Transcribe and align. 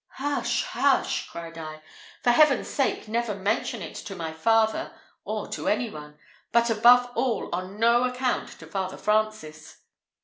"Hush, 0.13 0.63
hush!" 0.63 1.27
cried 1.29 1.59
I; 1.59 1.79
"for 2.23 2.31
Heaven's 2.31 2.67
sake, 2.67 3.07
never 3.07 3.35
mention 3.35 3.83
it 3.83 3.93
to 3.97 4.15
my 4.15 4.33
father, 4.33 4.91
or 5.25 5.47
to 5.49 5.67
any 5.67 5.91
one; 5.91 6.17
but, 6.51 6.71
above 6.71 7.11
all, 7.13 7.53
on 7.53 7.79
no 7.79 8.05
account 8.05 8.49
to 8.57 8.65
Father 8.65 8.97
Francis." 8.97 9.81